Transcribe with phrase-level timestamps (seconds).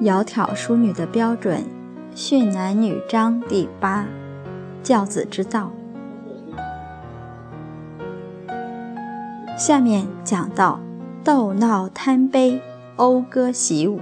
[0.00, 1.62] 窈窕淑女的标准，
[2.14, 4.06] 训男女章第八，
[4.82, 5.70] 教子之道。
[9.58, 10.80] 下面讲到
[11.22, 12.62] 斗闹贪杯，
[12.96, 14.00] 讴歌习武。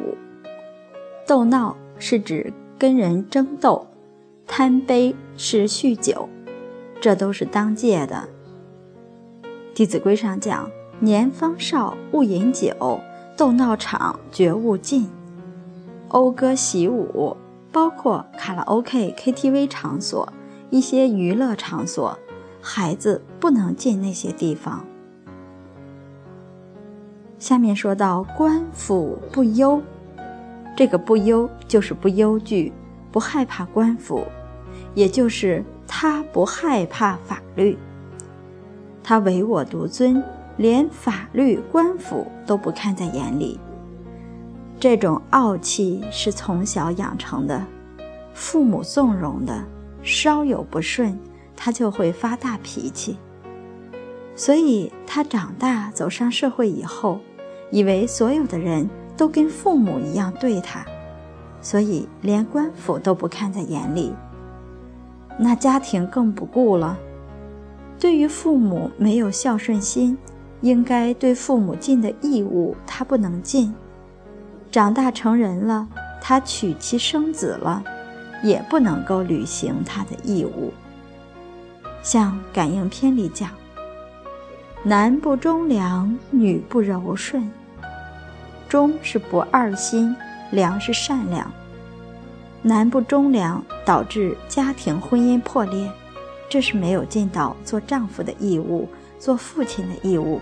[1.27, 3.89] 斗闹是指跟人争斗，
[4.47, 6.29] 贪杯是酗酒，
[7.01, 8.29] 这都是当戒的。
[9.75, 13.01] 《弟子规》上讲：“年方少，勿饮酒，
[13.37, 15.11] 斗闹场，绝勿近。”
[16.09, 17.37] 讴歌习武，
[17.71, 20.33] 包括卡拉 OK、KTV 场所，
[20.71, 22.19] 一些娱乐场所，
[22.63, 24.85] 孩子不能进那些地方。
[27.39, 29.83] 下面说到官府不忧，
[30.75, 32.73] 这个不忧就是不忧惧，
[33.13, 34.25] 不害怕官府，
[34.95, 37.77] 也就是他不害怕法律，
[39.05, 40.23] 他唯我独尊，
[40.57, 43.61] 连法律官府都不看在眼里。
[44.81, 47.65] 这种傲气是从小养成的，
[48.33, 49.65] 父母纵容的，
[50.03, 51.19] 稍有不顺，
[51.57, 53.17] 他就会发大脾气。
[54.37, 57.19] 所以他长大走上社会以后，
[57.73, 60.87] 以为所有的人都跟父母一样对他，
[61.61, 64.15] 所以连官府都不看在眼里。
[65.37, 66.97] 那家庭更不顾了，
[67.99, 70.17] 对于父母没有孝顺心，
[70.61, 73.75] 应该对父母尽的义务，他不能尽。
[74.79, 75.89] 长大成人了，
[76.21, 77.83] 他娶妻生子了，
[78.45, 80.73] 也不能够履行他的义务。
[82.01, 83.51] 像《感应篇》里讲
[84.85, 87.51] ：“男不忠良，女不柔顺。
[88.69, 90.15] 忠是不二心，
[90.53, 91.51] 良是善良。
[92.63, 95.91] 男不忠良，导致家庭婚姻破裂，
[96.49, 98.89] 这是没有尽到做丈夫的义务，
[99.19, 100.41] 做父亲的义务。”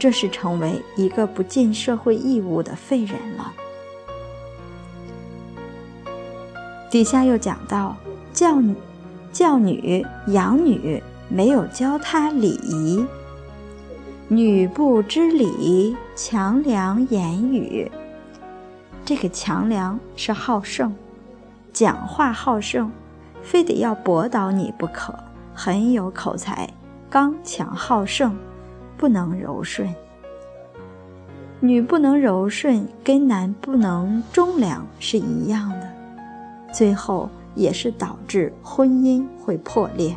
[0.00, 3.52] 这是成为一个不尽社会义务的废人了。
[6.90, 7.94] 底下又讲到，
[8.32, 8.56] 教
[9.30, 13.04] 教女养女，没有教她礼仪，
[14.26, 17.92] 女不知礼，强梁言语。
[19.04, 20.94] 这个强梁是好胜，
[21.74, 22.90] 讲话好胜，
[23.42, 25.14] 非得要驳倒你不可，
[25.54, 26.66] 很有口才，
[27.10, 28.34] 刚强好胜。
[29.00, 29.94] 不能柔顺，
[31.58, 35.90] 女不能柔顺，跟男不能忠良是一样的，
[36.70, 40.14] 最后也是导致婚姻会破裂。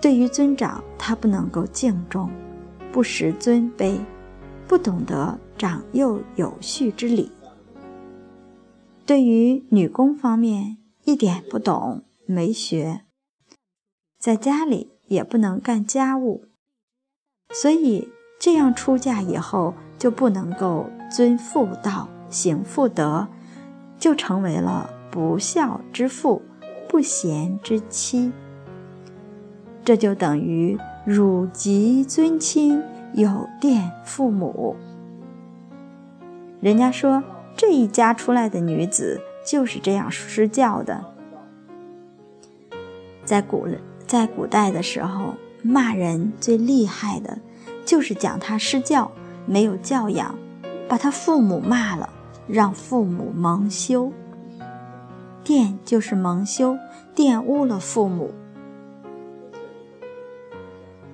[0.00, 2.30] 对于尊长，他不能够敬重，
[2.90, 3.98] 不识尊卑，
[4.66, 7.30] 不懂得长幼有序之礼。
[9.04, 13.02] 对于女工方面，一点不懂，没学，
[14.18, 16.46] 在家里也不能干家务。
[17.54, 23.28] 所以，这样出嫁以后就不能够遵妇道、行妇德，
[23.96, 26.42] 就成为了不孝之妇、
[26.88, 28.32] 不贤之妻。
[29.84, 30.76] 这就等于
[31.06, 32.82] 辱及尊亲、
[33.12, 34.74] 有玷父母。
[36.60, 37.22] 人家说
[37.56, 41.04] 这一家出来的女子就是这样施教的。
[43.24, 43.68] 在古
[44.08, 45.34] 在古代的时候。
[45.66, 47.38] 骂人最厉害的，
[47.86, 49.10] 就是讲他失教
[49.46, 50.34] 没有教养，
[50.86, 52.10] 把他父母骂了，
[52.46, 54.12] 让父母蒙羞。
[55.42, 56.76] 玷就是蒙羞，
[57.16, 58.30] 玷污了父母。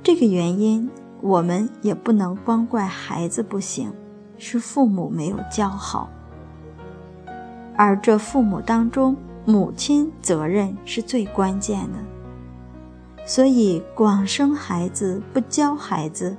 [0.03, 0.91] 这个原因，
[1.21, 3.93] 我们也不能光怪孩子不行，
[4.37, 6.11] 是父母没有教好。
[7.77, 11.99] 而这父母当中，母亲责任是最关键的。
[13.31, 16.31] 所以，广生孩子不教孩子，《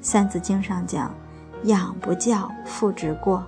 [0.00, 1.14] 三字经》上讲
[1.62, 3.46] ：“养不教，父之过。”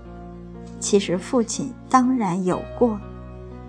[0.78, 2.96] 其实，父亲当然有过，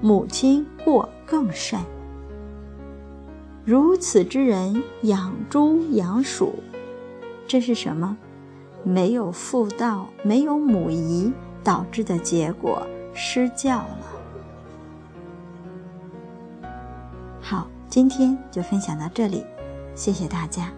[0.02, 1.80] 母亲过更甚。
[3.66, 6.54] 如此之人，养猪养鼠，
[7.47, 8.16] 这是什么？
[8.84, 11.34] 没有父道，没有母仪，
[11.64, 13.97] 导致的结果，失教了。
[17.91, 19.43] 今天就分享到这里，
[19.96, 20.72] 谢谢大家。